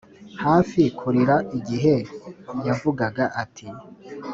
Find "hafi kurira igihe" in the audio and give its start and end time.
0.43-1.95